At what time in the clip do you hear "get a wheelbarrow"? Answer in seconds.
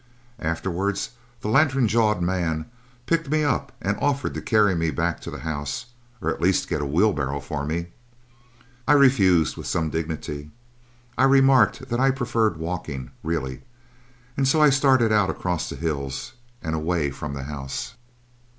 6.67-7.39